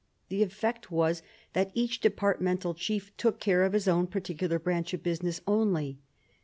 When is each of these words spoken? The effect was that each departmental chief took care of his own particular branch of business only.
The 0.29 0.41
effect 0.41 0.89
was 0.89 1.21
that 1.53 1.69
each 1.75 1.99
departmental 1.99 2.73
chief 2.73 3.15
took 3.17 3.39
care 3.39 3.61
of 3.61 3.73
his 3.73 3.87
own 3.87 4.07
particular 4.07 4.57
branch 4.57 4.95
of 4.95 5.03
business 5.03 5.41
only. 5.45 5.99